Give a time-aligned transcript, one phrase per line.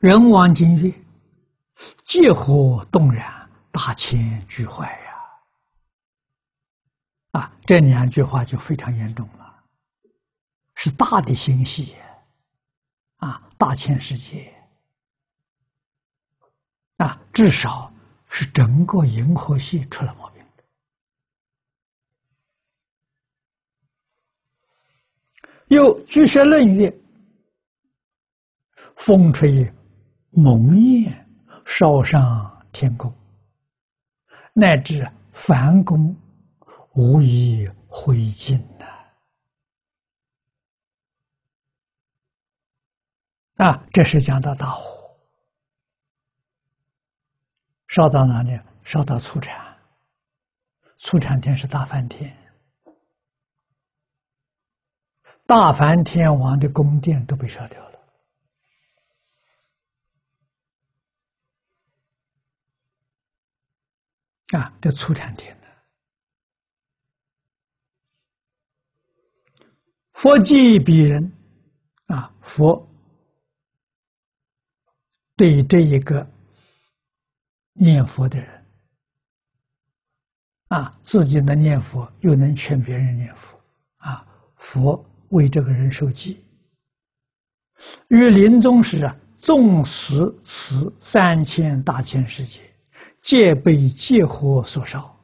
[0.00, 0.90] 人亡今月，
[2.06, 5.14] 皆何动然，大千俱坏呀！
[7.32, 9.62] 啊，这两句话就非常严重了，
[10.74, 11.96] 是大的星系
[13.16, 14.50] 啊，大千世界
[16.96, 17.92] 啊，至少
[18.30, 20.42] 是整个银河系出了毛病。
[25.66, 26.90] 又居舍论曰
[28.96, 29.70] ：“风吹。”
[30.30, 31.28] 蒙焰
[31.66, 33.12] 烧上天宫，
[34.52, 36.16] 乃至凡宫，
[36.94, 38.86] 无一灰烬呐！
[43.56, 45.16] 啊，这是讲到大火，
[47.88, 48.58] 烧到哪里？
[48.82, 49.76] 烧到初禅，
[50.96, 52.34] 初禅天是大梵天，
[55.46, 57.89] 大梵天王的宫殿都被烧掉了。
[64.52, 65.68] 啊，这初禅天的
[70.12, 71.32] 佛记彼人
[72.06, 72.86] 啊，佛
[75.36, 76.28] 对这一个
[77.72, 78.66] 念佛的人
[80.68, 83.58] 啊，自己能念佛，又能劝别人念佛
[83.96, 86.44] 啊，佛为这个人受记。
[88.08, 92.69] 于临终时啊，纵使此三千大千世界。
[93.20, 95.14] 戒被戒火所烧，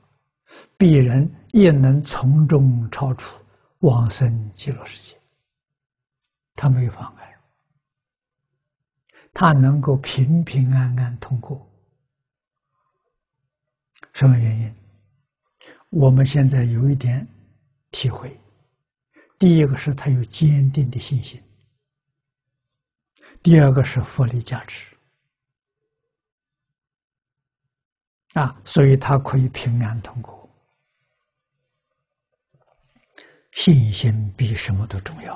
[0.78, 3.34] 鄙人也能从中超出
[3.80, 5.18] 往生极乐世界。
[6.54, 7.36] 他没有妨碍，
[9.32, 11.66] 他能够平平安安通过。
[14.14, 14.74] 什么原因？
[15.90, 17.26] 我们现在有一点
[17.90, 18.38] 体会。
[19.38, 21.38] 第一个是他有坚定的信心，
[23.42, 24.95] 第二个是佛力加持。
[28.36, 30.46] 啊，所以他可以平安通过。
[33.52, 35.34] 信心比什么都重要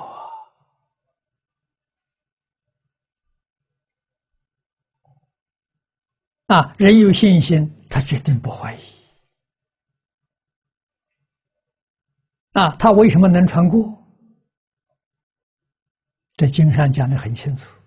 [6.45, 6.61] 啊！
[6.61, 8.81] 啊，人有信心，他决定不怀疑。
[12.51, 13.97] 啊，他为什么能穿过？
[16.35, 17.80] 这经上讲的很清楚。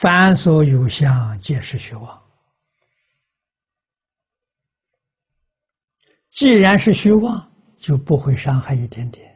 [0.00, 2.22] 凡所有相，皆是虚妄。
[6.30, 9.26] 既然是虚妄，就不会伤害一点点。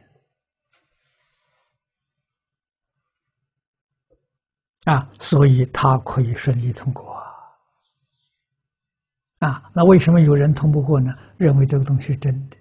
[4.85, 7.13] 啊，所以他可以顺利通过。
[9.41, 11.13] 啊，那为什么有人通不过呢？
[11.37, 12.57] 认为这个东西是真的，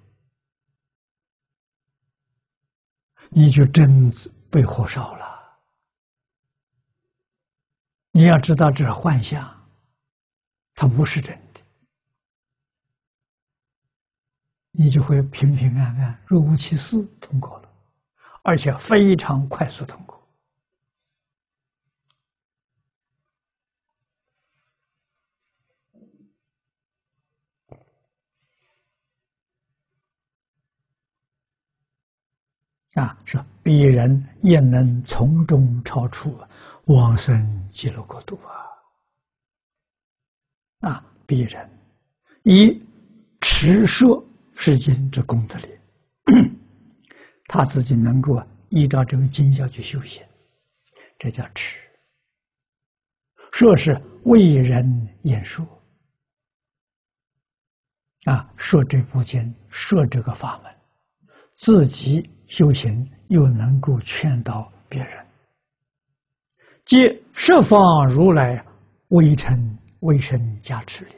[3.30, 4.12] 你就真
[4.50, 5.31] 被火烧了。
[8.14, 9.50] 你要知道这是幻象，
[10.76, 11.62] 它不是真的，
[14.72, 17.70] 你就会平平安安、若无其事通过了，
[18.44, 20.20] 而且非常快速通过。
[32.96, 36.38] 啊，说鄙人也能从中超出。
[36.40, 36.50] 啊
[36.86, 38.40] 往生极乐国度
[40.82, 40.90] 啊！
[40.90, 41.70] 啊，必人
[42.44, 42.82] 以
[43.40, 44.24] 持说
[44.56, 45.68] 是经之功德力，
[47.48, 50.24] 他自己能够依照这个经教去修行，
[51.20, 51.78] 这叫持。
[53.52, 55.66] 说是为人演说
[58.26, 60.76] 啊，说这部经，说这个法门，
[61.54, 65.26] 自己修行又能够劝导别人。
[66.92, 68.62] 即十方如来
[69.12, 71.16] 微尘微身加持力，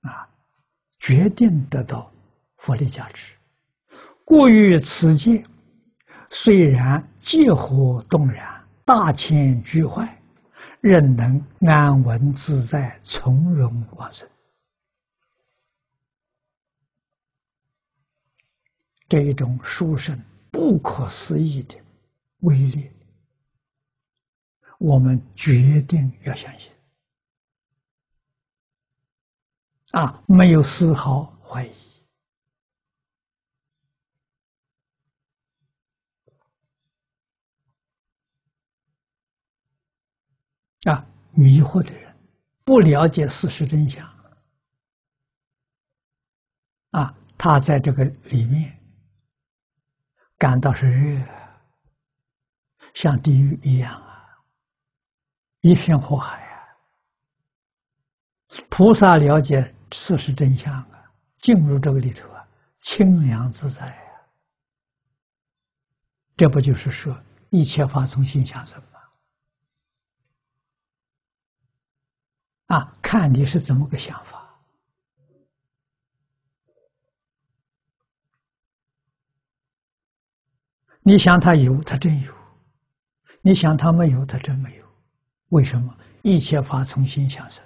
[0.00, 0.26] 啊，
[1.00, 2.10] 决定得到
[2.56, 3.36] 佛力加持。
[4.24, 5.44] 故于此界，
[6.30, 10.18] 虽然界火动然，大千俱坏，
[10.80, 14.26] 仍能安稳自在，从容往生。
[19.10, 20.18] 这一种殊胜、
[20.50, 21.76] 不可思议的
[22.38, 22.90] 威力。
[24.84, 26.72] 我们决定要相信，
[29.92, 31.72] 啊，没有丝毫怀疑，
[40.90, 42.12] 啊，迷惑的人，
[42.64, 44.04] 不了解事实真相，
[46.90, 48.76] 啊，他在这个里面
[50.36, 51.24] 感到是热，
[52.94, 54.11] 像地狱一样啊，
[55.62, 56.68] 一片火海啊。
[58.68, 62.46] 菩萨了解事实真相啊，进入这个里头啊，
[62.80, 64.12] 清凉自在啊。
[66.36, 67.18] 这不就是说
[67.50, 69.00] 一切法从心想生吗？
[72.76, 74.40] 啊，看你是怎么个想法。
[81.04, 82.32] 你想他有，他真有；
[83.40, 84.91] 你想他没有，他真没有。
[85.52, 85.94] 为什么？
[86.22, 87.62] 一切法从心想生。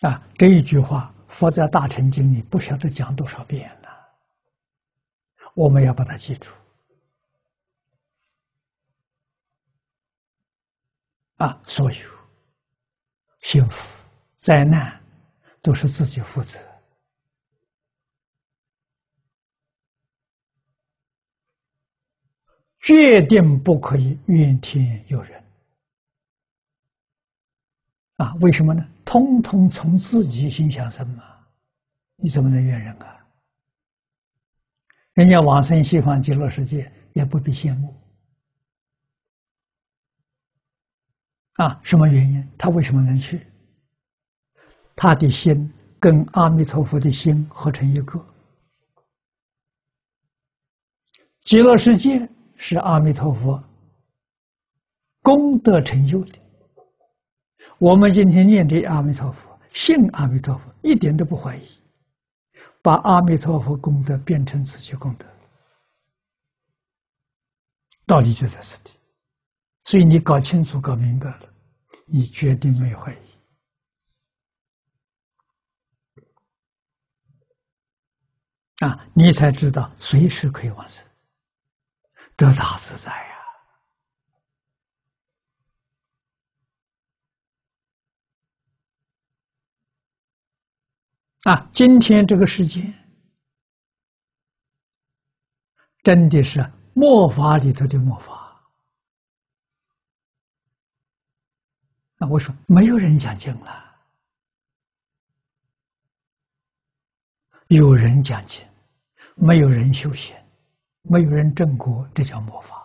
[0.00, 3.88] 啊，这一句话，佛在《大乘经》里不晓得讲多少遍了。
[5.54, 6.50] 我们要把它记住。
[11.36, 12.10] 啊，所有
[13.42, 14.02] 幸福、
[14.38, 15.00] 灾难，
[15.60, 16.58] 都是自己负责。
[22.82, 25.42] 决定不可以怨天尤人
[28.16, 28.34] 啊！
[28.40, 28.84] 为什么呢？
[29.04, 31.22] 通通从自己心想生嘛，
[32.16, 33.24] 你怎么能怨人啊？
[35.14, 37.94] 人家往生西方极乐世界也不必羡慕
[41.54, 41.80] 啊！
[41.84, 42.50] 什么原因？
[42.58, 43.46] 他为什么能去？
[44.96, 48.24] 他的心跟阿弥陀佛的心合成一个，
[51.44, 52.28] 极乐世界。
[52.64, 53.60] 是阿弥陀佛
[55.20, 56.38] 功德成就的。
[57.78, 61.68] 我们今天念的阿弥陀佛，信阿弥陀佛，一点都不怀疑，
[62.80, 65.26] 把阿弥陀佛功德变成自己功德，
[68.06, 68.90] 道理就在这里。
[69.82, 71.52] 所以你搞清楚、搞明白了，
[72.06, 73.18] 你决定没有怀疑
[78.86, 81.04] 啊，你才知道随时可以往生。
[82.42, 83.32] 得大自在呀！
[91.44, 92.82] 啊，今天这个世界
[96.02, 96.60] 真的是
[96.94, 98.60] 末法里头的末法。
[102.16, 103.96] 那我说，没有人讲经了，
[107.68, 108.64] 有人讲经，
[109.36, 110.36] 没有人修行。
[111.02, 112.76] 没有人正果，这叫末法；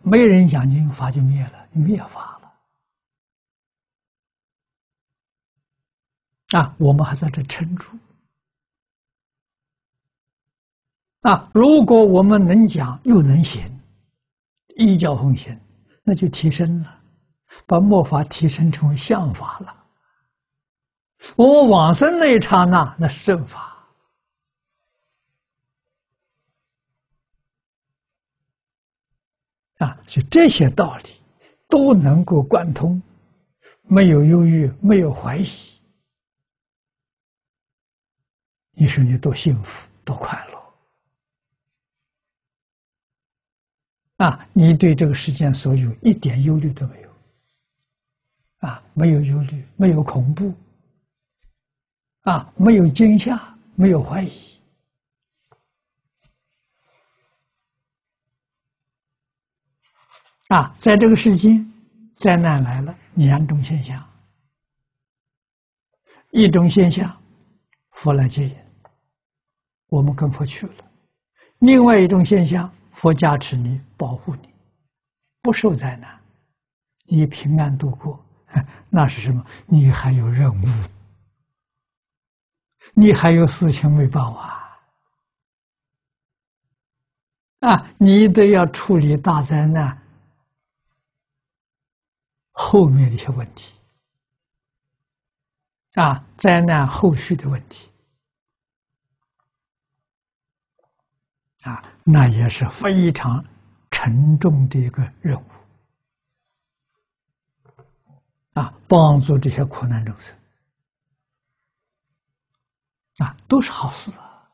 [0.00, 2.52] 没人讲经，法就灭了，灭法了。
[6.60, 7.90] 啊，我们还在这撑住。
[11.22, 13.62] 啊，如果我们能讲又能行，
[14.76, 15.58] 一教奉行，
[16.02, 17.00] 那就提升了，
[17.66, 19.76] 把末法提升成为相法了。
[21.36, 23.71] 我往生那一刹那，那是正法。
[29.82, 31.10] 啊，就这些道理
[31.68, 33.02] 都能够贯通，
[33.82, 35.48] 没有忧郁，没有怀疑，
[38.70, 40.62] 你说你多幸福，多快乐
[44.24, 44.48] 啊！
[44.52, 47.10] 你对这个世间所有一点忧虑都没有
[48.58, 50.54] 啊，没有忧虑，没有恐怖
[52.20, 54.30] 啊，没有惊吓，没有怀疑。
[60.52, 61.66] 啊，在这个世间，
[62.14, 64.06] 灾难来了，两种现象。
[66.30, 67.10] 一种现象，
[67.92, 68.54] 佛来接引，
[69.88, 70.84] 我们跟佛去了；
[71.60, 74.50] 另外一种现象，佛加持你，保护你，
[75.40, 76.20] 不受灾难，
[77.06, 78.22] 你平安度过。
[78.90, 79.42] 那是什么？
[79.64, 80.66] 你还有任务，
[82.92, 84.78] 你还有事情没办啊！
[87.60, 90.01] 啊，你得要处理大灾难。
[92.64, 93.74] 后面的一些问题。
[95.94, 97.90] 啊，灾难后续的问题。
[101.64, 103.44] 啊，那也是非常
[103.90, 105.44] 沉重的一个任务。
[108.54, 110.38] 啊，帮助这些苦难众生。
[113.18, 114.48] 啊，都是好事啊。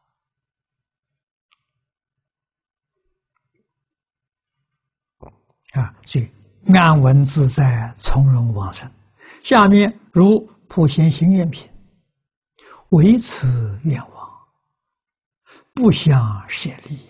[5.74, 6.37] 啊，所以。
[6.76, 8.90] 安稳自在，从容往生。
[9.42, 11.70] 下面如普贤行愿品，
[12.90, 14.30] 唯此愿望，
[15.72, 17.08] 不想舍利。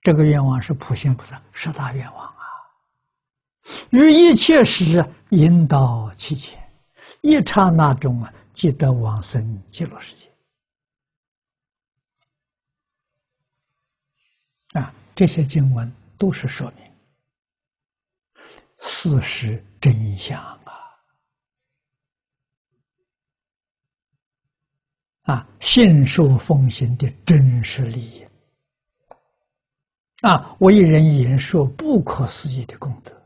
[0.00, 2.44] 这个愿望是普贤菩萨十大愿望啊！
[3.90, 6.58] 于一切时引导其前，
[7.20, 10.30] 一刹那中啊，即得往生极乐世界。
[14.80, 16.84] 啊，这些经文都是说明
[18.80, 20.72] 事实真相啊！
[25.22, 28.26] 啊，信受奉行的真实利益
[30.20, 33.17] 啊，为人言说不可思议的功德。